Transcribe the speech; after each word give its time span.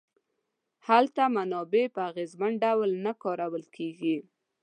هلته 0.87 1.23
منابع 1.37 1.85
په 1.95 2.01
اغېزمن 2.11 2.51
ډول 2.63 2.89
نه 3.05 3.11
کارول 3.23 3.63
کیږي. 3.75 4.17